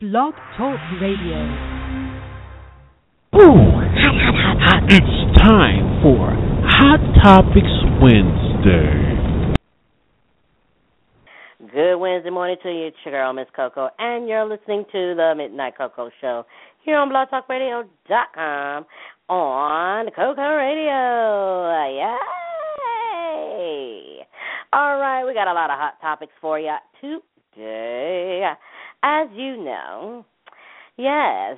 [0.00, 1.44] Blog Talk Radio.
[3.36, 3.52] Ooh,
[3.92, 4.82] hot, hot, hot, hot.
[4.88, 6.32] It's time for
[6.64, 7.68] Hot Topics
[8.00, 9.52] Wednesday.
[11.70, 12.86] Good Wednesday morning to you.
[12.86, 16.46] It's your girl, Miss Coco, and you're listening to the Midnight Koko Show
[16.82, 18.86] here on blogtalkradio.com
[19.28, 21.76] on Koko Radio.
[23.28, 24.24] Yay!
[24.72, 28.48] All right, we got a lot of hot topics for you today.
[29.02, 30.24] As you know,
[30.96, 31.56] yes,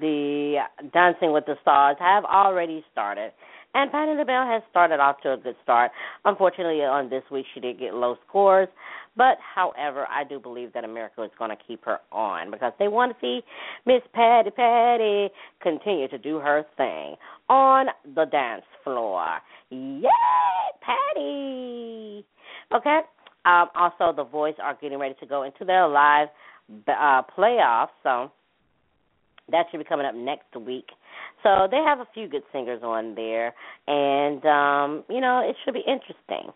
[0.00, 0.58] the
[0.92, 3.32] Dancing with the Stars have already started.
[3.74, 5.90] And Patti LaBelle has started off to a good start.
[6.24, 8.68] Unfortunately, on this week, she did get low scores.
[9.18, 12.88] But, however, I do believe that America is going to keep her on because they
[12.88, 13.40] want to see
[13.84, 15.28] Miss Patti Patti
[15.62, 17.16] continue to do her thing
[17.50, 19.40] on the dance floor.
[19.70, 20.08] Yay,
[20.80, 22.24] Patti!
[22.74, 23.00] Okay.
[23.44, 26.28] Um, also, The Voice are getting ready to go into their live
[26.88, 28.30] uh, playoffs, so
[29.50, 30.86] that should be coming up next week.
[31.42, 33.54] So they have a few good singers on there,
[33.86, 36.52] and um, you know it should be interesting.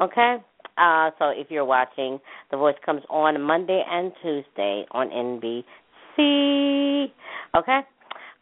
[0.00, 0.36] Okay.
[0.78, 2.18] Uh, so if you're watching,
[2.50, 7.12] The Voice comes on Monday and Tuesday on NBC.
[7.56, 7.80] Okay.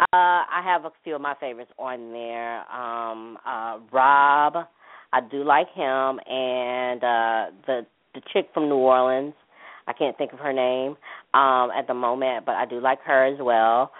[0.00, 2.60] Uh, I have a few of my favorites on there.
[2.72, 4.66] Um, uh, Rob,
[5.12, 9.34] I do like him, and uh, the the chick from New Orleans.
[9.86, 10.96] I can't think of her name
[11.34, 13.92] um, at the moment, but I do like her as well.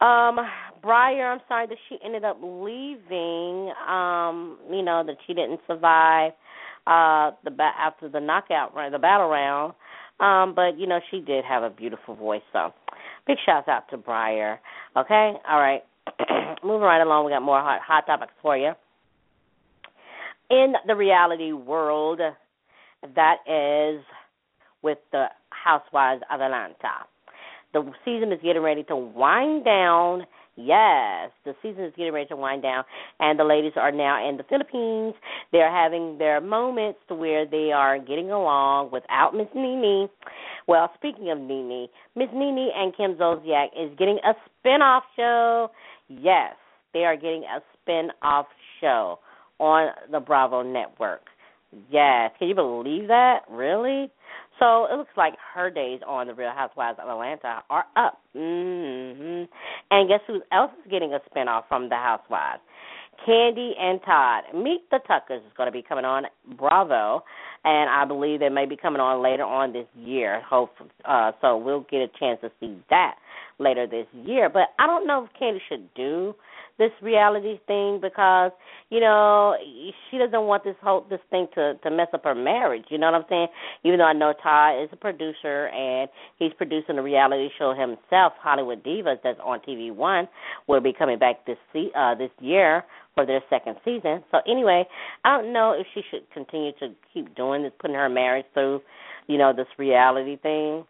[0.00, 0.38] Um,
[0.80, 3.72] Briar, I'm sorry that she ended up leaving.
[3.88, 6.32] Um, you know that she didn't survive
[6.86, 9.74] uh, the ba- after the knockout round, the battle round.
[10.20, 12.72] Um, but you know she did have a beautiful voice, so
[13.26, 14.60] big shouts out to Briar.
[14.96, 15.82] Okay, all right.
[16.64, 18.72] Moving right along, we got more hot, hot topics for you.
[20.50, 22.20] In the reality world,
[23.14, 24.02] that is
[24.82, 27.06] with the Housewives of Atlanta.
[27.74, 30.26] The season is getting ready to wind down.
[30.56, 32.82] Yes, the season is getting ready to wind down,
[33.20, 35.14] and the ladies are now in the Philippines.
[35.52, 40.08] They're having their moments to where they are getting along without Miss Nene.
[40.66, 41.86] Well, speaking of Nene,
[42.16, 45.70] Miss Nene and Kim Zolciak is getting a spin-off show.
[46.08, 46.56] Yes,
[46.92, 48.46] they are getting a spin-off
[48.80, 49.20] show
[49.60, 51.22] on the Bravo network.
[51.88, 53.40] Yes, can you believe that?
[53.48, 54.10] Really?
[54.58, 58.20] So it looks like her days on the Real Housewives of Atlanta are up.
[58.32, 59.44] hmm
[59.90, 62.60] And guess who else is getting a spinoff from the Housewives?
[63.26, 64.44] Kandi and Todd.
[64.54, 66.24] Meet the Tuckers is going to be coming on
[66.56, 67.24] Bravo,
[67.68, 70.40] and I believe they may be coming on later on this year.
[70.48, 70.70] Hope
[71.04, 71.58] uh, so.
[71.58, 73.16] We'll get a chance to see that
[73.58, 74.48] later this year.
[74.48, 76.34] But I don't know if Kandi should do
[76.78, 78.52] this reality thing because
[78.88, 79.54] you know
[80.10, 82.84] she doesn't want this whole this thing to to mess up her marriage.
[82.88, 83.48] You know what I'm saying?
[83.84, 86.08] Even though I know Todd is a producer and
[86.38, 90.26] he's producing a reality show himself, Hollywood Divas, that's on TV One,
[90.68, 91.58] will be coming back this
[91.94, 92.84] uh this year
[93.18, 94.22] for their second season.
[94.30, 94.84] So anyway,
[95.24, 98.80] I don't know if she should continue to keep doing this, putting her marriage through,
[99.26, 100.84] you know, this reality thing.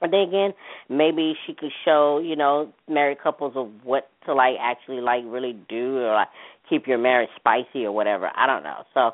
[0.00, 0.54] And then again,
[0.88, 5.56] maybe she could show, you know, married couples of what to like actually like really
[5.68, 6.28] do or like
[6.70, 8.30] keep your marriage spicy or whatever.
[8.36, 8.84] I don't know.
[8.94, 9.10] So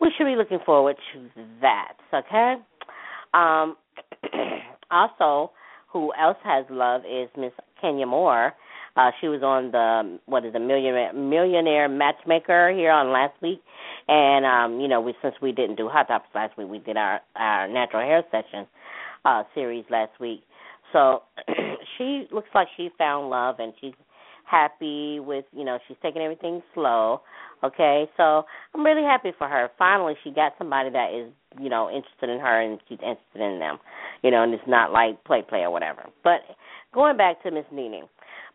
[0.00, 1.96] we should be looking forward to that.
[2.14, 2.54] Okay.
[3.34, 3.76] Um
[4.90, 5.50] also
[5.92, 8.54] who else has love is Miss Kenya Moore.
[8.96, 13.60] Uh, she was on the what is a millionaire millionaire matchmaker here on last week,
[14.08, 16.96] and um, you know, we since we didn't do hot topics last week, we did
[16.96, 18.66] our our natural hair session
[19.26, 20.42] uh, series last week.
[20.92, 21.22] So
[21.98, 23.94] she looks like she found love and she's
[24.44, 27.20] happy with you know she's taking everything slow.
[27.64, 28.04] Okay?
[28.16, 29.68] So i'm really happy for her.
[29.78, 33.58] Finally she got somebody that is you know interested in her and she's interested in
[33.58, 33.78] them.
[34.22, 36.06] You know and it's not like play play or whatever.
[36.22, 36.40] But
[36.94, 38.04] going back to miss nene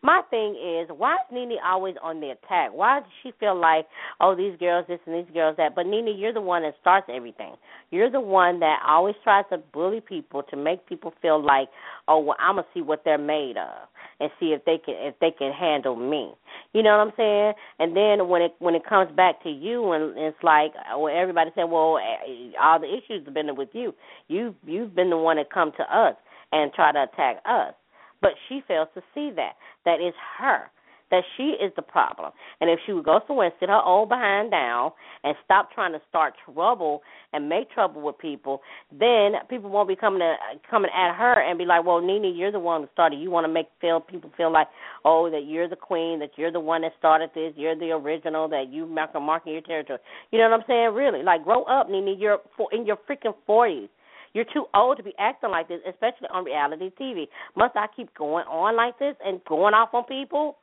[0.02, 2.70] my thing is, why is Nene always on the attack?
[2.72, 3.86] Why does she feel like,
[4.20, 5.76] oh, these girls this and these girls that?
[5.76, 7.54] But Nene, you're the one that starts everything.
[7.90, 11.68] You're the one that always tries to bully people to make people feel like,
[12.08, 13.88] oh, well, I'm gonna see what they're made of
[14.18, 16.32] and see if they can if they can handle me.
[16.72, 17.52] You know what I'm saying?
[17.78, 21.50] And then when it when it comes back to you and it's like, well, everybody
[21.54, 23.94] said, well, eh, all the issues have been with you.
[24.28, 26.16] You you've been the one that come to us
[26.50, 27.74] and try to attack us.
[28.22, 29.52] But she fails to see that.
[29.84, 30.70] That is her.
[31.10, 32.32] That she is the problem.
[32.62, 34.92] And if she would go somewhere and sit her old behind down
[35.24, 37.02] and stop trying to start trouble
[37.34, 40.34] and make trouble with people, then people won't be coming to,
[40.70, 43.20] coming at her and be like, "Well, Nene, you're the one who started.
[43.20, 44.68] You want to make feel people feel like,
[45.04, 48.48] oh, that you're the queen, that you're the one that started this, you're the original,
[48.48, 49.98] that you mark marking your territory.
[50.30, 50.94] You know what I'm saying?
[50.94, 52.16] Really, like grow up, Nene.
[52.18, 52.38] You're
[52.72, 53.90] in your freaking forties.
[54.34, 57.28] You're too old to be acting like this, especially on reality TV.
[57.56, 60.56] Must I keep going on like this and going off on people?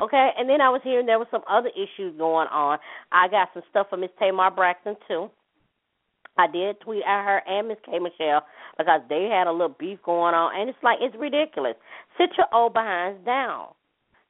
[0.00, 2.78] Okay, and then I was hearing there was some other issues going on.
[3.12, 5.30] I got some stuff from Miss Tamar Braxton too.
[6.36, 8.42] I did tweet at her and Miss K Michelle
[8.76, 11.74] because they had a little beef going on, and it's like it's ridiculous.
[12.18, 13.68] Sit your old behinds down.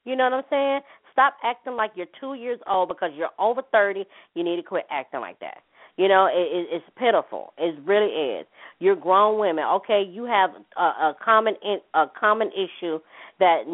[0.05, 0.81] You know what I'm saying?
[1.13, 4.05] Stop acting like you're two years old because you're over thirty.
[4.35, 5.63] You need to quit acting like that.
[5.97, 7.53] You know, it, it, it's pitiful.
[7.59, 8.47] It really is.
[8.79, 9.65] You're grown women.
[9.77, 12.99] Okay, you have a, a common in, a common issue
[13.39, 13.65] that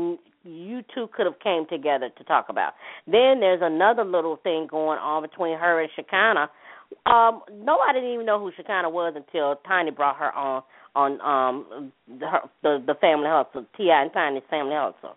[0.44, 2.72] you two could have came together to talk about.
[3.06, 6.50] Then there's another little thing going on between her and Shekinah
[7.06, 10.62] um, nobody didn't even know who Shekinah was until Tiny brought her on
[10.94, 14.02] on um her, the the family hustle, T.I.
[14.02, 15.16] and Tiny's family hustle.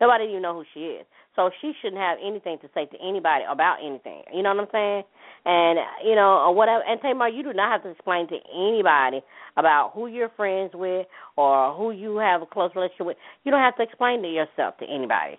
[0.00, 1.06] Nobody even know who she is.
[1.38, 4.22] So she shouldn't have anything to say to anybody about anything.
[4.34, 5.02] You know what I'm saying?
[5.44, 6.82] And you know, or whatever.
[6.82, 9.20] And Tamar, you do not have to explain to anybody
[9.56, 11.06] about who you're friends with
[11.36, 13.16] or who you have a close relationship with.
[13.44, 15.38] You don't have to explain to yourself to anybody.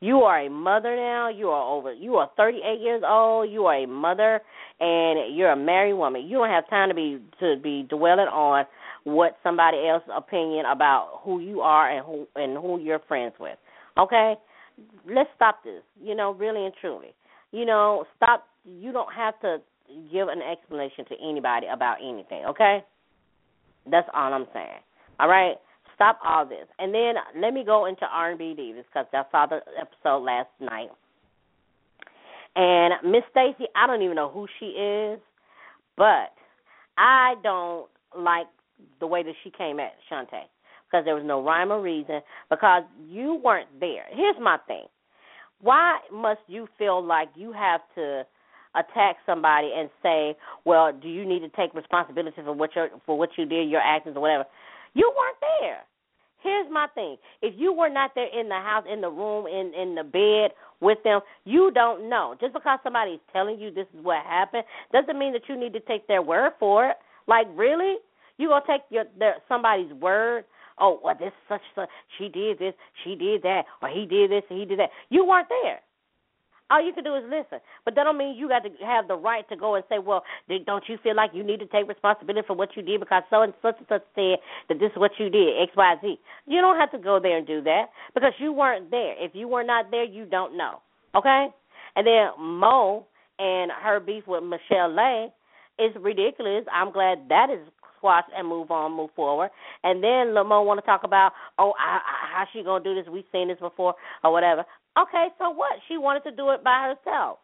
[0.00, 1.28] You are a mother now.
[1.28, 1.92] You are over.
[1.92, 3.52] You are 38 years old.
[3.52, 4.40] You are a mother,
[4.80, 6.26] and you're a married woman.
[6.26, 8.64] You don't have time to be to be dwelling on
[9.04, 13.58] what somebody else's opinion about who you are and who and who you're friends with.
[13.96, 14.34] Okay,
[15.08, 15.82] let's stop this.
[16.00, 17.14] You know, really and truly.
[17.52, 18.46] You know, stop.
[18.64, 19.58] You don't have to
[20.12, 22.44] give an explanation to anybody about anything.
[22.46, 22.84] Okay,
[23.90, 24.80] that's all I'm saying.
[25.18, 25.56] All right
[26.00, 26.66] stop all this.
[26.78, 30.88] And then let me go into R&B divas because I saw the episode last night.
[32.56, 35.20] And Miss Stacy, I don't even know who she is,
[35.98, 36.32] but
[36.96, 37.86] I don't
[38.18, 38.46] like
[38.98, 40.48] the way that she came at Shantae
[40.90, 44.04] because there was no rhyme or reason because you weren't there.
[44.10, 44.84] Here's my thing.
[45.60, 48.24] Why must you feel like you have to
[48.74, 53.18] attack somebody and say, "Well, do you need to take responsibility for what you for
[53.18, 54.46] what you did, your actions or whatever?"
[54.94, 55.84] You weren't there.
[56.42, 57.16] Here's my thing.
[57.42, 60.52] If you were not there in the house, in the room, in in the bed
[60.80, 62.34] with them, you don't know.
[62.40, 65.80] Just because somebody's telling you this is what happened doesn't mean that you need to
[65.80, 66.96] take their word for it.
[67.26, 67.96] Like really?
[68.38, 70.44] You gonna take your their somebody's word?
[70.80, 71.88] Oh, well, this such such
[72.18, 72.74] she did this,
[73.04, 74.90] she did that, or he did this, he did that.
[75.10, 75.80] You weren't there.
[76.70, 77.58] All you can do is listen.
[77.84, 80.22] But that don't mean you got to have the right to go and say, well,
[80.66, 83.42] don't you feel like you need to take responsibility for what you did because so
[83.42, 84.36] and such and such said
[84.68, 86.20] that this is what you did, X, Y, Z.
[86.46, 89.14] You don't have to go there and do that because you weren't there.
[89.18, 90.80] If you were not there, you don't know.
[91.16, 91.48] Okay?
[91.96, 93.06] And then Mo
[93.40, 95.32] and her beef with Michel'le
[95.80, 96.64] is ridiculous.
[96.72, 97.66] I'm glad that is
[98.00, 99.50] squashed and move on, move forward.
[99.84, 103.04] And then Lamo want to talk about, oh, I, I, how she gonna do this?
[103.12, 103.94] We've seen this before,
[104.24, 104.64] or whatever.
[104.98, 105.72] Okay, so what?
[105.88, 107.38] She wanted to do it by herself.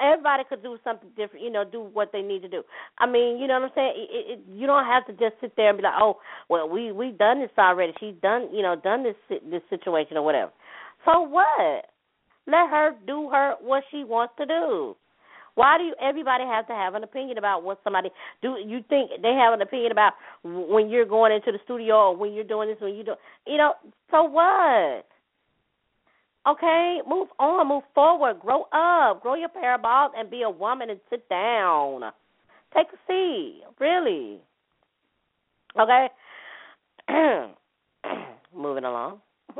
[0.00, 2.62] Everybody could do something different, you know, do what they need to do.
[2.98, 3.92] I mean, you know what I'm saying?
[3.96, 6.18] It, it, you don't have to just sit there and be like, "Oh,
[6.48, 7.92] well, we we done this already.
[7.98, 9.16] She's done, you know, done this
[9.50, 10.52] this situation or whatever."
[11.04, 11.86] So what?
[12.46, 14.96] Let her do her what she wants to do.
[15.54, 18.10] Why do you, everybody have to have an opinion about what somebody
[18.40, 18.56] do?
[18.64, 22.32] You think they have an opinion about when you're going into the studio or when
[22.32, 23.14] you're doing this when you do?
[23.46, 23.74] You know,
[24.10, 25.04] so what?
[26.44, 29.78] Okay, move on, move forward, grow up, grow your pair
[30.16, 32.02] and be a woman and sit down.
[32.74, 34.40] Take a seat, really.
[35.78, 36.08] Okay,
[38.56, 39.20] moving along.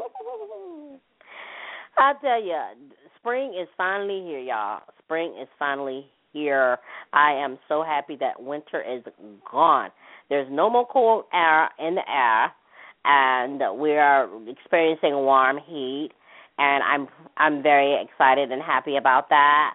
[1.96, 2.58] I tell you,
[3.22, 4.82] spring is finally here, y'all.
[5.04, 6.78] Spring is finally here.
[7.12, 9.02] I am so happy that winter is
[9.50, 9.90] gone.
[10.28, 12.52] There's no more cold air in the air,
[13.04, 16.10] and we are experiencing warm heat
[16.58, 19.74] and I'm I'm very excited and happy about that.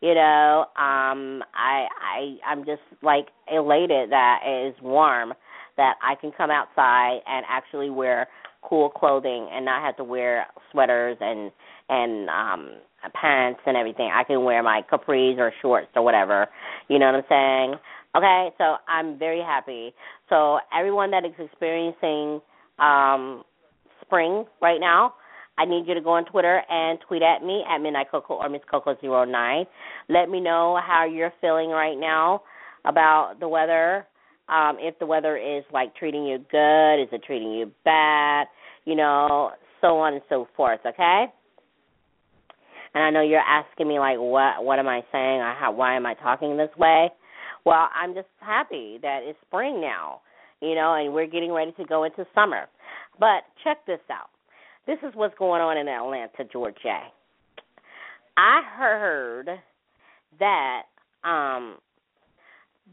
[0.00, 5.34] You know, um I I I'm just like elated that it is warm
[5.76, 8.28] that I can come outside and actually wear
[8.68, 11.50] cool clothing and not have to wear sweaters and
[11.88, 12.70] and um
[13.20, 14.10] pants and everything.
[14.12, 16.48] I can wear my capris or shorts or whatever.
[16.88, 17.80] You know what I'm saying?
[18.16, 19.92] Okay, so I'm very happy.
[20.28, 22.40] So everyone that is experiencing
[22.78, 23.44] um
[24.00, 25.14] spring right now,
[25.58, 28.48] I need you to go on Twitter and tweet at me at Midnight Coco or
[28.48, 29.66] Miss Coco09.
[30.08, 32.42] Let me know how you're feeling right now
[32.84, 34.06] about the weather.
[34.48, 38.46] Um, if the weather is like treating you good, is it treating you bad?
[38.84, 40.80] You know, so on and so forth.
[40.84, 41.26] Okay.
[42.94, 45.40] And I know you're asking me like, what what am I saying?
[45.40, 47.10] Or how, why am I talking this way?
[47.64, 50.20] Well, I'm just happy that it's spring now,
[50.60, 52.66] you know, and we're getting ready to go into summer.
[53.18, 54.28] But check this out.
[54.86, 57.00] This is what's going on in Atlanta, Georgia.
[58.36, 59.48] I heard
[60.38, 60.82] that
[61.24, 61.76] um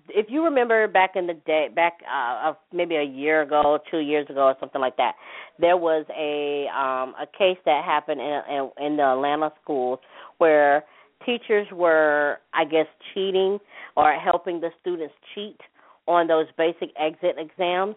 [0.10, 4.28] if you remember back in the day, back uh, maybe a year ago, two years
[4.30, 5.14] ago, or something like that,
[5.60, 10.00] there was a um, a case that happened in, in in the Atlanta schools
[10.38, 10.84] where
[11.26, 13.60] teachers were, I guess, cheating
[13.96, 15.60] or helping the students cheat
[16.08, 17.96] on those basic exit exams.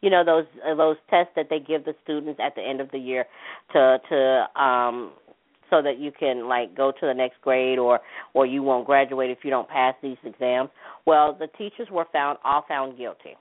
[0.00, 2.90] You know those uh, those tests that they give the students at the end of
[2.90, 3.24] the year
[3.72, 5.12] to to um
[5.72, 8.00] so that you can like go to the next grade or
[8.34, 10.68] or you won't graduate if you don't pass these exams.
[11.06, 13.36] Well, the teachers were found all found guilty.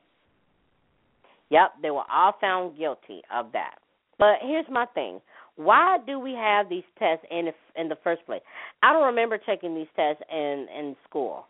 [1.50, 3.76] Yep, they were all found guilty of that.
[4.18, 5.20] But here's my thing.
[5.56, 8.42] Why do we have these tests in in the first place?
[8.82, 11.46] I don't remember taking these tests in in school.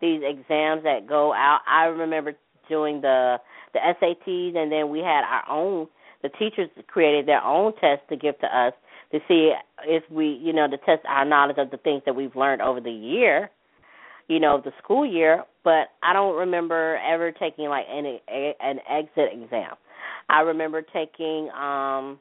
[0.00, 1.60] These exams that go out.
[1.68, 2.34] I remember
[2.68, 3.36] doing the
[3.72, 5.88] the SATs and then we had our own
[6.22, 8.72] the teachers created their own tests to give to us
[9.12, 9.52] to see
[9.86, 12.80] if we, you know, to test our knowledge of the things that we've learned over
[12.80, 13.50] the year,
[14.28, 15.44] you know, the school year.
[15.62, 19.74] But I don't remember ever taking like any an exit exam.
[20.28, 22.18] I remember taking, um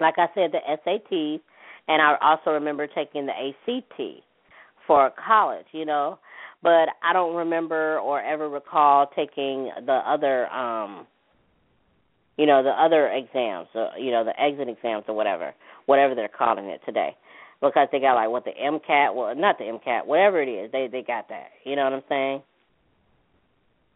[0.00, 1.40] like I said, the SATs,
[1.86, 4.24] and I also remember taking the ACT
[4.86, 5.66] for college.
[5.72, 6.18] You know,
[6.62, 11.06] but I don't remember or ever recall taking the other um
[12.36, 13.68] you know the other exams,
[13.98, 15.54] you know the exit exams or whatever
[15.86, 17.16] whatever they're calling it today.
[17.64, 20.88] Because they got like what the MCAT, well not the MCAT, whatever it is, they
[20.92, 21.48] they got that.
[21.64, 22.42] You know what I'm saying?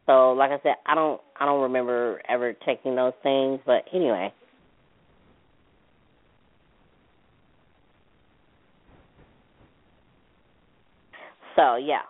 [0.07, 4.33] So like I said, I don't I don't remember ever taking those things, but anyway.
[11.57, 12.03] So yeah.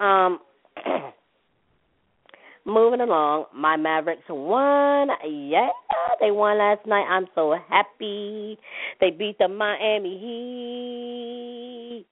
[0.00, 0.40] Um
[2.66, 3.46] moving along.
[3.54, 5.08] My Mavericks won.
[5.24, 5.68] Yeah,
[6.20, 7.06] they won last night.
[7.08, 8.58] I'm so happy.
[9.00, 12.06] They beat the Miami Heat.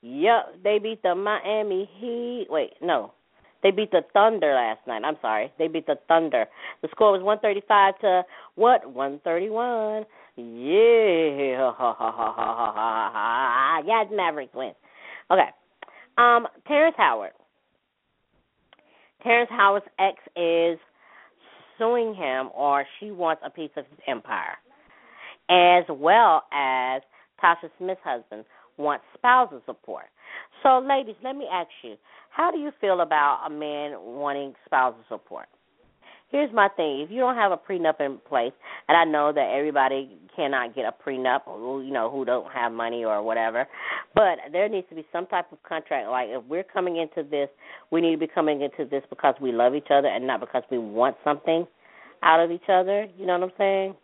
[0.00, 2.46] Yep, they beat the Miami Heat.
[2.50, 3.12] Wait, no.
[3.62, 5.02] They beat the Thunder last night.
[5.04, 5.52] I'm sorry.
[5.58, 6.46] They beat the Thunder.
[6.80, 8.22] The score was 135 to
[8.54, 8.88] what?
[8.90, 10.06] 131.
[10.36, 11.72] Yeah.
[13.84, 14.72] yes, Mavericks win.
[15.30, 15.48] Okay.
[16.16, 17.32] Um, Terrence Howard
[19.22, 20.78] Terrence Howard's ex is
[21.78, 24.56] suing him or she wants a piece of his empire,
[25.50, 27.02] as well as
[27.42, 28.44] Tasha Smith's husband
[28.76, 30.06] wants spousal support.
[30.62, 31.96] So, ladies, let me ask you,
[32.30, 35.48] how do you feel about a man wanting spousal support?
[36.30, 38.52] here's my thing: if you don't have a prenup in place,
[38.88, 41.40] and I know that everybody cannot get a prenup,
[41.84, 43.66] you know, who don't have money or whatever,
[44.18, 46.08] but there needs to be some type of contract.
[46.08, 47.48] Like if we're coming into this,
[47.92, 50.64] we need to be coming into this because we love each other and not because
[50.72, 51.64] we want something
[52.24, 53.06] out of each other.
[53.16, 53.94] You know what I'm saying?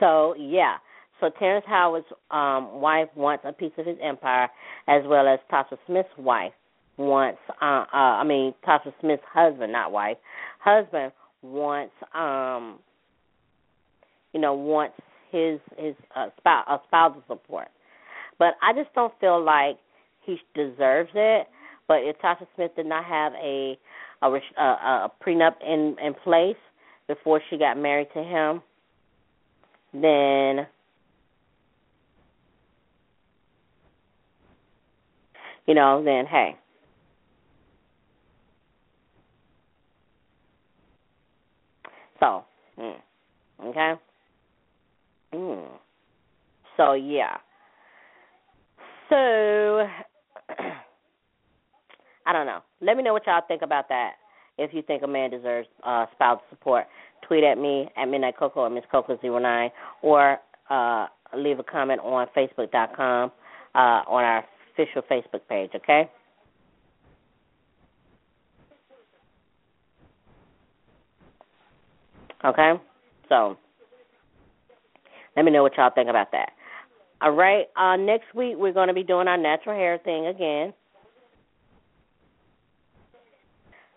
[0.00, 0.76] So yeah.
[1.20, 4.48] So Terrence Howard's um, wife wants a piece of his empire,
[4.86, 6.52] as well as Tasha Smith's wife
[6.96, 10.16] wants uh, uh I mean Tasha Smith's husband, not wife,
[10.60, 12.78] husband wants um
[14.32, 14.94] you know wants
[15.30, 17.68] his his uh, spouse uh, spousal support.
[18.38, 19.78] But I just don't feel like
[20.24, 21.48] he deserves it.
[21.86, 23.78] But if Tasha Smith did not have a
[24.22, 26.56] a, a, a prenup in in place
[27.06, 28.62] before she got married to him,
[29.92, 30.66] then
[35.66, 36.56] you know, then hey,
[42.20, 42.44] So,
[42.78, 42.96] mm,
[43.66, 43.94] okay.
[45.38, 45.68] Mm.
[46.76, 47.36] So yeah.
[49.08, 49.16] So
[52.26, 52.60] I don't know.
[52.80, 54.14] Let me know what y'all think about that.
[54.58, 56.86] If you think a man deserves uh, spousal support,
[57.26, 59.70] tweet at me at Midnight Coco or Miss Coco 09
[60.02, 63.30] or uh, leave a comment on Facebook.com
[63.74, 65.70] uh, on our official Facebook page.
[65.76, 66.10] Okay.
[72.44, 72.72] Okay?
[73.28, 73.56] So
[75.38, 76.50] let me know what y'all think about that.
[77.20, 77.66] All right.
[77.76, 80.74] Uh next week we're gonna be doing our natural hair thing again.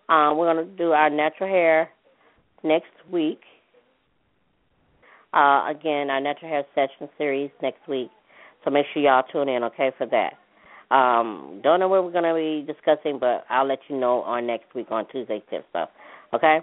[0.07, 1.89] Um, we're gonna do our natural hair
[2.63, 3.41] next week.
[5.33, 8.11] Uh, again, our natural hair session series next week.
[8.63, 10.33] So make sure y'all tune in, okay, for that.
[10.93, 14.75] Um, don't know what we're gonna be discussing, but I'll let you know on next
[14.75, 15.65] week on Tuesday tip.
[16.33, 16.59] Okay?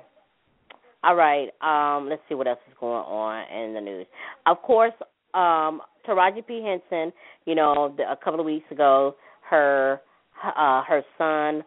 [1.04, 1.48] All right.
[1.60, 4.06] Um, let's see what else is going on in the news.
[4.46, 4.92] Of course,
[5.34, 7.12] um, Taraji P Henson.
[7.44, 9.14] You know, a couple of weeks ago,
[9.48, 10.00] her
[10.44, 11.64] uh, her son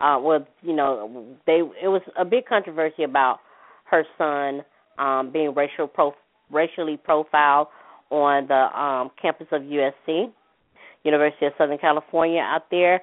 [0.00, 3.40] uh, was, you know, they it was a big controversy about
[3.90, 4.62] her son
[4.98, 6.14] um, being racial pro,
[6.50, 7.68] racially profiled
[8.10, 10.32] on the um, campus of USC.
[11.04, 13.00] University of Southern California out there.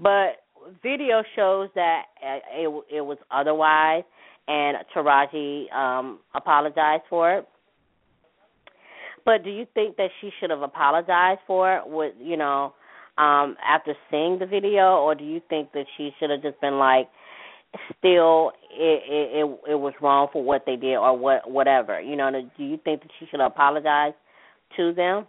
[0.00, 0.44] But
[0.82, 4.04] video shows that uh, it it was otherwise,
[4.48, 7.48] and Taraji um, apologized for it.
[9.24, 11.82] But do you think that she should have apologized for it?
[11.86, 12.74] With you know,
[13.16, 16.78] um, after seeing the video, or do you think that she should have just been
[16.78, 17.08] like,
[17.98, 22.00] still, it it it, it was wrong for what they did, or what whatever?
[22.00, 24.12] You know, do you think that she should apologize
[24.76, 25.26] to them?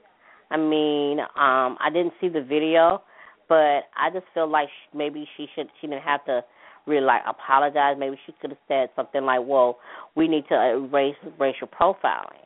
[0.52, 3.02] I mean, um, I didn't see the video,
[3.48, 6.44] but I just feel like maybe she should she didn't have to
[6.86, 7.96] really like apologize.
[7.98, 9.78] Maybe she could have said something like, "Well,
[10.16, 12.46] we need to erase racial profiling."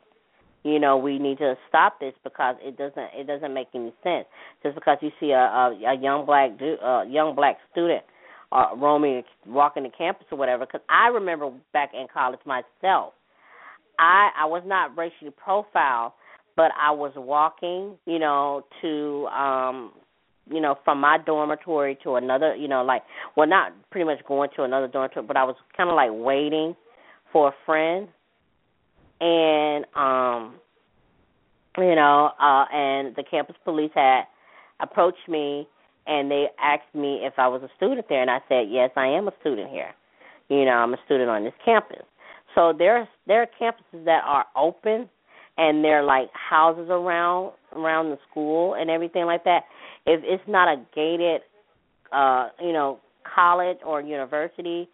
[0.62, 4.26] You know, we need to stop this because it doesn't it doesn't make any sense.
[4.62, 8.02] Just because you see a a, a young black du- uh, young black student
[8.52, 10.66] uh, roaming walking the campus or whatever.
[10.66, 13.14] Because I remember back in college myself,
[13.98, 16.12] I I was not racially profiled,
[16.56, 19.92] but I was walking, you know, to um
[20.50, 23.02] you know, from my dormitory to another, you know, like
[23.36, 26.74] well not pretty much going to another dormitory, but I was kind of like waiting
[27.32, 28.08] for a friend
[29.20, 30.54] and um
[31.78, 34.22] you know, uh and the campus police had
[34.80, 35.68] approached me
[36.06, 39.06] and they asked me if I was a student there and I said, "Yes, I
[39.06, 39.92] am a student here."
[40.48, 42.02] You know, I'm a student on this campus.
[42.54, 45.08] So there there are campuses that are open
[45.56, 49.64] and they're like houses around around the school and everything like that.
[50.06, 51.42] If it's not a gated
[52.12, 52.98] uh, you know,
[53.34, 54.88] college or university,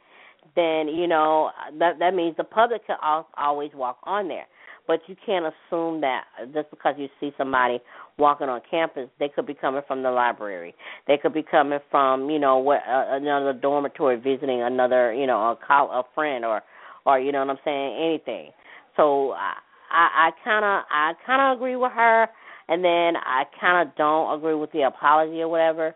[0.54, 2.97] then you know that that means the public can
[3.37, 4.47] always walk on there.
[4.87, 7.80] But you can't assume that just because you see somebody
[8.18, 10.75] walking on campus, they could be coming from the library.
[11.09, 15.50] They could be coming from you know what uh, another dormitory visiting another you know
[15.50, 16.62] a col- a friend or
[17.04, 18.50] or you know what I'm saying anything.
[18.97, 19.54] So I
[19.90, 22.28] I kind of I kind of agree with her,
[22.69, 25.95] and then I kind of don't agree with the apology or whatever.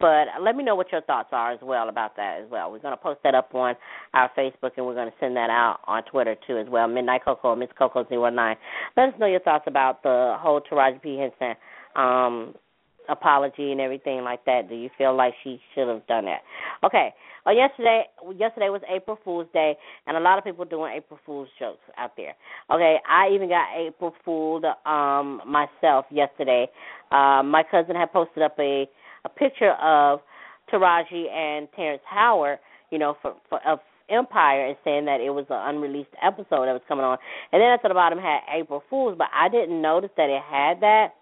[0.00, 2.72] But let me know what your thoughts are as well about that as well.
[2.72, 3.76] We're going to post that up on
[4.14, 6.88] our Facebook and we're going to send that out on Twitter too as well.
[6.88, 8.56] Midnight Coco, Miss Coco 09.
[8.96, 11.18] Let us know your thoughts about the whole Taraji P.
[11.18, 11.54] Henson
[11.94, 12.54] um,
[13.08, 14.68] apology and everything like that.
[14.68, 16.40] Do you feel like she should have done that?
[16.84, 17.14] Okay.
[17.44, 18.04] Well, yesterday,
[18.36, 19.74] yesterday was April Fool's Day,
[20.06, 22.34] and a lot of people doing April Fool's jokes out there.
[22.70, 26.68] Okay, I even got April Fooled um, myself yesterday.
[27.10, 28.88] Uh, my cousin had posted up a
[29.24, 30.20] a picture of
[30.72, 32.58] Taraji and Terrence Howard,
[32.90, 33.78] you know, for, for of
[34.10, 37.16] Empire, and saying that it was an unreleased episode that was coming on.
[37.52, 40.80] And then at the bottom had April Fools, but I didn't notice that it had
[40.80, 41.14] that.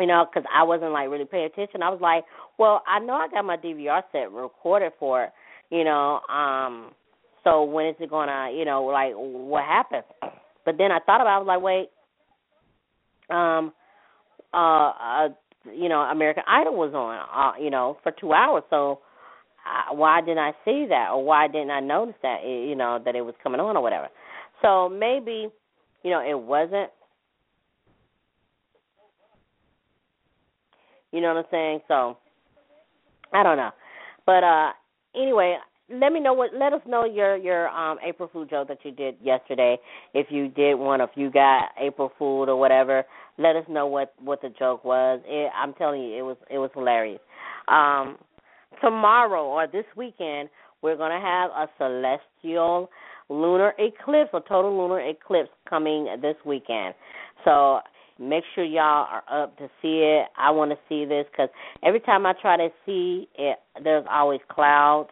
[0.00, 1.82] You know, because I wasn't like really paying attention.
[1.82, 2.24] I was like,
[2.58, 5.30] well, I know I got my DVR set recorded for it.
[5.70, 6.92] You know, um,
[7.44, 10.04] so when is it gonna, you know, like what happened?
[10.64, 11.90] But then I thought about, it, I was like, wait,
[13.34, 13.72] um,
[14.52, 15.28] uh, uh
[15.74, 18.62] you know American Idol was on, uh, you know, for two hours.
[18.70, 19.00] So
[19.66, 23.14] uh, why didn't I see that, or why didn't I notice that, you know, that
[23.14, 24.08] it was coming on or whatever?
[24.62, 25.48] So maybe,
[26.02, 26.90] you know, it wasn't.
[31.12, 31.80] You know what I'm saying?
[31.88, 32.16] So
[33.32, 33.70] I don't know,
[34.26, 34.70] but uh
[35.14, 35.56] anyway,
[35.92, 38.92] let me know what let us know your your um April Fool joke that you
[38.92, 39.76] did yesterday.
[40.14, 43.04] If you did one, if you got April Fooled or whatever,
[43.38, 45.20] let us know what what the joke was.
[45.26, 47.20] It, I'm telling you, it was it was hilarious.
[47.68, 48.18] Um,
[48.80, 50.48] tomorrow or this weekend,
[50.82, 52.90] we're gonna have a celestial
[53.28, 56.94] lunar eclipse, a total lunar eclipse coming this weekend.
[57.44, 57.80] So
[58.20, 60.28] make sure y'all are up to see it.
[60.36, 61.48] I want to see this because
[61.82, 65.10] every time I try to see it, there's always clouds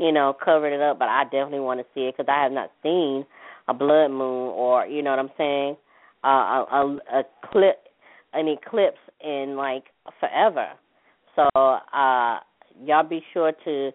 [0.00, 2.52] you know, covered it up, but I definitely want to see it because I have
[2.52, 3.26] not seen
[3.68, 5.76] a blood moon or, you know what I'm saying,
[6.24, 7.22] uh, a, a, a
[7.52, 7.84] clip,
[8.32, 9.84] an eclipse in like
[10.18, 10.68] forever.
[11.36, 12.38] So uh
[12.82, 13.90] y'all be sure to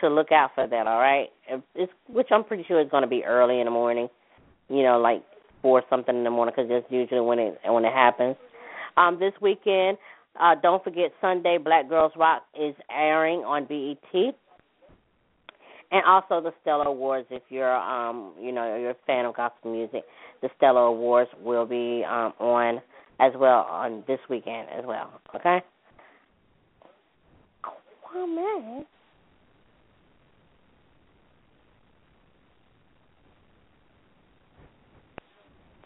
[0.00, 0.86] to look out for that.
[0.86, 1.28] All right,
[1.74, 4.08] it's which I'm pretty sure is going to be early in the morning.
[4.68, 5.22] You know, like
[5.62, 8.36] four something in the morning because that's usually when it when it happens.
[8.96, 9.96] Um, this weekend,
[10.38, 14.34] uh, don't forget Sunday Black Girls Rock is airing on BET
[15.92, 17.26] and also the Stellar Awards.
[17.30, 20.02] If you're, um, you know, you're a fan of gospel music,
[20.40, 22.80] the Stellar Awards will be um, on
[23.20, 25.20] as well on this weekend as well.
[25.36, 25.62] Okay.
[28.14, 28.84] Oh man.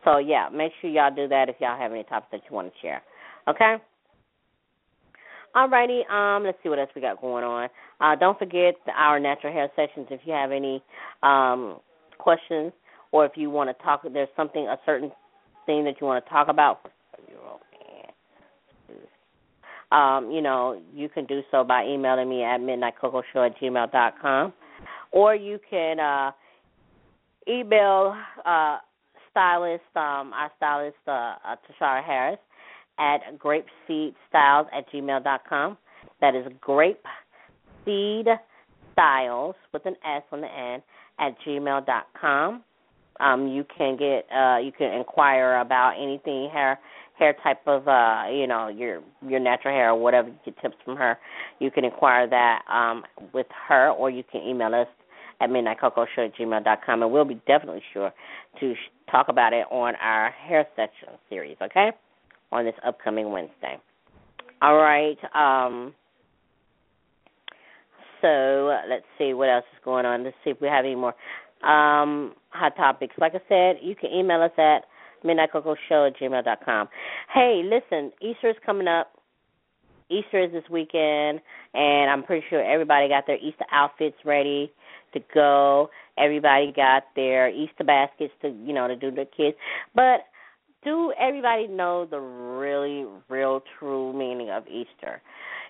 [0.04, 2.72] So yeah, make sure y'all do that if y'all have any topics that you want
[2.72, 3.02] to share.
[3.48, 3.76] Okay.
[5.56, 7.68] Alrighty, um, let's see what else we got going on.
[8.00, 10.08] Uh, don't forget our natural hair sessions.
[10.10, 10.82] If you have any
[11.22, 11.78] um,
[12.18, 12.72] questions
[13.12, 15.12] or if you want to talk, there's something, a certain
[15.64, 16.80] thing that you want to talk about.
[19.92, 24.14] Um, you know, you can do so by emailing me at midnightkokoshow at gmail dot
[24.20, 24.52] com,
[25.12, 26.32] or you can uh,
[27.48, 28.78] email uh,
[29.34, 32.38] stylist, um, our stylist, uh, uh, Tashara Harris,
[33.00, 35.76] at grapeseedstyles at gmail dot com.
[36.20, 37.04] That is grape
[37.84, 38.28] seed
[38.92, 40.82] styles with an S on the end
[41.18, 42.62] at gmail dot com.
[43.18, 46.78] Um, you can get uh, you can inquire about anything hair
[47.18, 50.28] hair type of uh, you know your your natural hair or whatever.
[50.28, 51.18] You get tips from her.
[51.58, 54.88] You can inquire that um, with her, or you can email us
[55.40, 58.12] at midnightkokoshow at gmail dot com, and we'll be definitely sure
[58.60, 58.74] to
[59.10, 61.90] talk about it on our hair section series, okay?
[62.52, 63.78] On this upcoming Wednesday.
[64.62, 65.18] All right.
[65.34, 65.94] Um,
[68.22, 70.24] so let's see what else is going on.
[70.24, 71.14] Let's see if we have any more
[71.62, 73.14] um, hot topics.
[73.18, 74.84] Like I said, you can email us at
[75.24, 76.88] midnightkokoshow at gmail dot com.
[77.32, 79.10] Hey, listen, Easter is coming up.
[80.10, 81.40] Easter is this weekend,
[81.72, 84.70] and I'm pretty sure everybody got their Easter outfits ready
[85.14, 85.90] to go.
[86.18, 89.56] Everybody got their Easter baskets to you know to do the kids,
[89.94, 90.26] but
[90.84, 95.22] do everybody know the really real true meaning of Easter?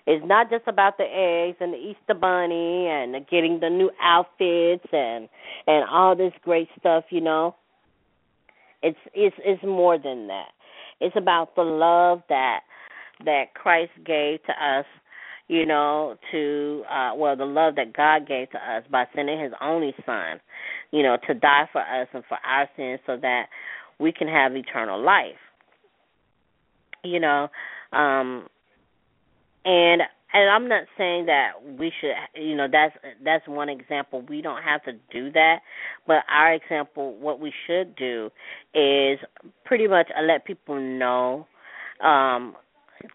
[0.07, 4.85] It's not just about the eggs and the Easter bunny and getting the new outfits
[4.91, 5.27] and
[5.67, 7.55] and all this great stuff, you know.
[8.83, 10.49] It's it's it's more than that.
[11.01, 12.59] It's about the love that
[13.23, 14.85] that Christ gave to us
[15.47, 19.51] you know, to uh well the love that God gave to us by sending his
[19.61, 20.39] only son,
[20.91, 23.47] you know, to die for us and for our sins so that
[23.99, 25.35] we can have eternal life.
[27.03, 27.49] You know,
[27.93, 28.47] um
[29.65, 30.01] and
[30.33, 34.23] and I'm not saying that we should you know that's that's one example.
[34.27, 35.59] We don't have to do that.
[36.07, 38.31] But our example what we should do
[38.73, 39.19] is
[39.63, 41.45] pretty much let people know
[42.03, 42.55] um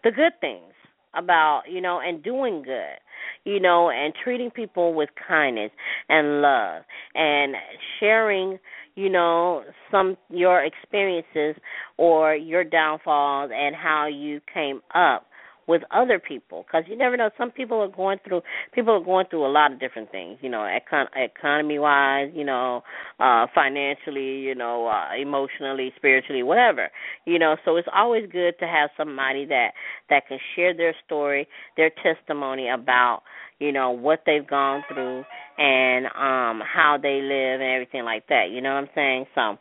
[0.03, 0.70] the good things
[1.13, 2.97] about you know and doing good
[3.43, 5.71] you know and treating people with kindness
[6.09, 6.83] and love
[7.15, 7.55] and
[7.99, 8.57] sharing
[8.95, 11.61] you know some your experiences
[11.97, 15.25] or your downfalls and how you came up
[15.71, 18.41] with other people because you never know some people are going through
[18.73, 22.43] people are going through a lot of different things you know econ- economy wise you
[22.43, 22.81] know
[23.21, 26.89] uh financially you know uh emotionally spiritually whatever
[27.25, 27.55] you know.
[27.63, 29.69] So it's always good to have somebody that
[30.09, 33.21] that can share their story their testimony about
[33.59, 35.23] you know what they've gone through
[35.57, 39.25] and um how they live and everything like that you know what i'm saying?
[39.35, 39.57] So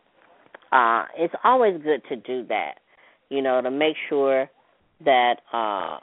[0.73, 2.81] uh it's always good to do that
[3.29, 4.51] you know to make sure
[5.05, 5.99] that uh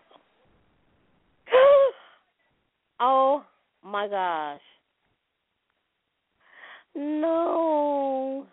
[3.01, 3.43] oh
[3.83, 4.61] my gosh
[6.95, 8.45] no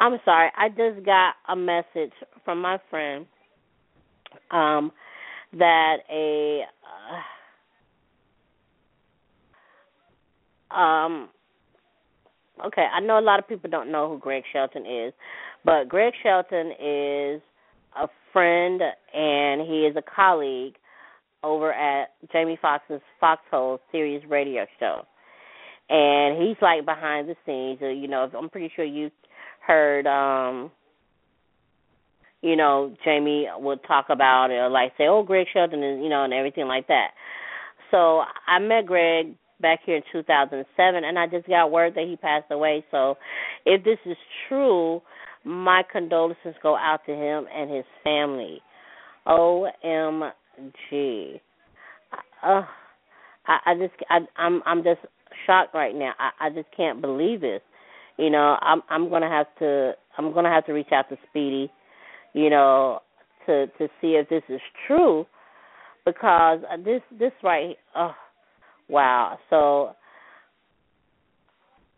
[0.00, 0.50] I'm sorry.
[0.56, 2.12] I just got a message
[2.44, 3.26] from my friend
[4.50, 4.92] um
[5.58, 6.62] that a
[10.72, 11.28] uh, um
[12.66, 15.12] okay, I know a lot of people don't know who Greg Shelton is,
[15.64, 17.42] but Greg Shelton is
[17.96, 18.80] a friend
[19.14, 20.74] and he is a colleague
[21.42, 25.02] over at Jamie Foxx's Foxhole Sirius radio show.
[25.90, 29.10] And he's like behind the scenes, uh, you know, I'm pretty sure you
[29.66, 30.70] heard um
[32.40, 36.08] you know, Jamie would talk about it, or like say, "Oh, Greg Shelton," and you
[36.08, 37.08] know, and everything like that.
[37.90, 42.16] So I met Greg back here in 2007, and I just got word that he
[42.16, 42.84] passed away.
[42.90, 43.16] So,
[43.66, 44.16] if this is
[44.48, 45.02] true,
[45.44, 48.60] my condolences go out to him and his family.
[49.28, 51.40] OMG.
[52.42, 52.62] Uh,
[53.46, 55.00] I, I just I, I'm I'm just
[55.46, 56.12] shocked right now.
[56.18, 57.60] I, I just can't believe this.
[58.16, 61.70] You know, I'm I'm gonna have to I'm gonna have to reach out to Speedy,
[62.32, 63.00] you know,
[63.46, 65.26] to to see if this is true,
[66.04, 68.14] because this this right oh
[68.88, 69.38] wow.
[69.50, 69.94] So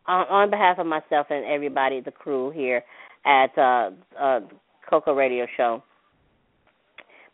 [0.06, 2.82] on, on behalf of myself and everybody, the crew here
[3.24, 4.40] at uh, uh
[4.88, 5.82] Koko Radio Show,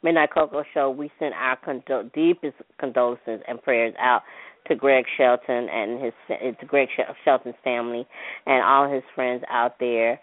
[0.02, 4.22] Midnight Koko Show, we send our condo- deepest condolences and prayers out
[4.68, 6.12] to Greg Shelton and his
[6.60, 6.88] to Greg
[7.24, 8.06] Shelton's family
[8.46, 10.20] and all his friends out there.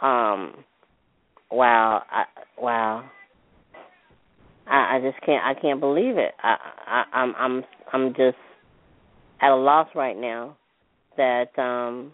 [0.00, 0.64] Um,
[1.50, 2.24] wow, I,
[2.58, 3.08] wow.
[4.66, 6.32] I, I just can't I can't believe it.
[6.42, 8.36] I, I I'm I'm I'm just
[9.44, 10.56] at a loss right now
[11.16, 12.12] that um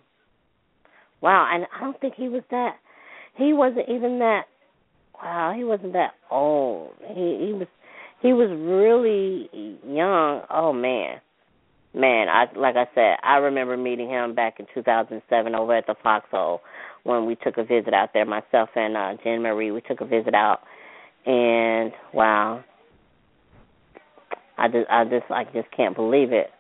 [1.21, 2.77] wow, and I don't think he was that
[3.37, 4.45] he wasn't even that
[5.23, 6.93] wow, he wasn't that old.
[7.09, 7.69] He he was
[8.21, 9.49] he was really
[9.87, 10.43] young.
[10.51, 11.21] Oh man.
[11.93, 15.97] Man, I like I said, I remember meeting him back in 2007 over at the
[16.03, 16.61] Foxhole
[17.03, 18.25] when we took a visit out there.
[18.25, 20.61] Myself and uh Jen Marie, we took a visit out,
[21.27, 22.62] and wow,
[24.57, 26.51] I just I just I just can't believe it.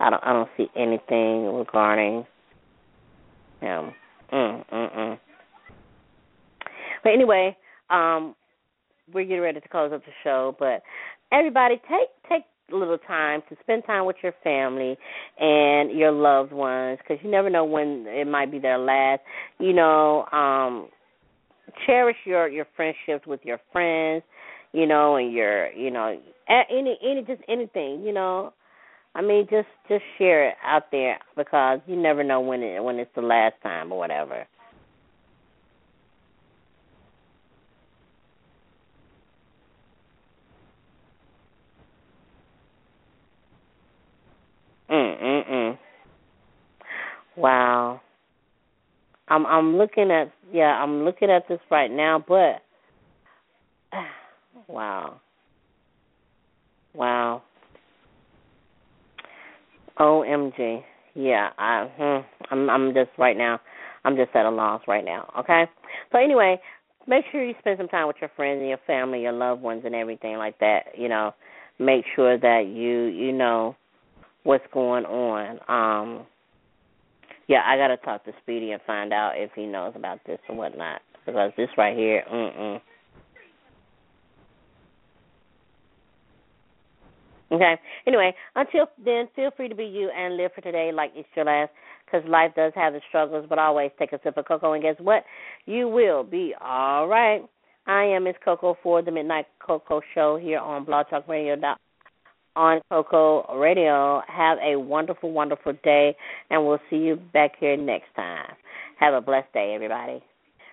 [0.00, 2.26] I don't I don't see anything regarding
[3.60, 3.92] him.
[4.32, 5.18] Mm mm mm.
[7.02, 7.56] But anyway,
[7.90, 8.34] um,
[9.12, 10.82] we're getting ready to close up the show, but
[11.32, 14.96] everybody take take a little time to spend time with your family
[15.38, 19.22] and your loved ones because you never know when it might be their last.
[19.58, 20.88] You know, um,
[21.86, 24.22] cherish your your friendships with your friends.
[24.72, 28.02] You know, and your you know any any just anything.
[28.02, 28.52] You know,
[29.14, 32.98] I mean just just share it out there because you never know when it when
[32.98, 34.46] it's the last time or whatever.
[44.90, 45.78] Mm mm mm.
[47.36, 48.00] Wow.
[49.28, 52.62] I'm I'm looking at yeah, I'm looking at this right now, but
[54.68, 55.20] wow.
[56.94, 57.42] Wow.
[59.98, 60.82] OMG.
[61.14, 63.60] Yeah, I hmm, I'm I'm just right now.
[64.04, 65.64] I'm just at a loss right now, okay?
[66.12, 66.60] So anyway,
[67.06, 69.82] make sure you spend some time with your friends and your family, your loved ones
[69.84, 71.34] and everything like that, you know.
[71.80, 73.76] Make sure that you you know
[74.44, 75.58] what's going on.
[75.68, 76.26] Um
[77.48, 80.56] yeah, I gotta talk to Speedy and find out if he knows about this or
[80.56, 81.00] whatnot.
[81.24, 82.80] Because this right here, mm mm.
[87.50, 87.74] Okay.
[88.06, 91.46] Anyway, until then, feel free to be you and live for today like it's your
[91.46, 91.70] last.
[92.04, 94.96] Because life does have its struggles, but always take a sip of cocoa, and guess
[94.98, 95.24] what?
[95.66, 97.42] You will be all right.
[97.86, 101.76] I am Miss Coco for the Midnight Koko Show here on blogtalkradio.com
[102.58, 104.20] on Koko Radio.
[104.26, 106.16] Have a wonderful, wonderful day,
[106.50, 108.52] and we'll see you back here next time.
[108.98, 110.22] Have a blessed day, everybody.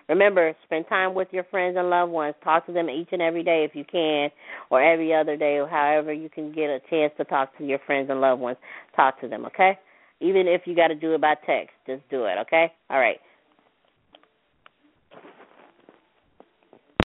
[0.08, 2.34] Remember, spend time with your friends and loved ones.
[2.44, 4.30] Talk to them each and every day if you can,
[4.70, 7.80] or every other day, or however you can get a chance to talk to your
[7.86, 8.58] friends and loved ones.
[8.94, 9.78] Talk to them, okay?
[10.20, 12.72] Even if you got to do it by text, just do it, okay?
[12.88, 13.18] All right.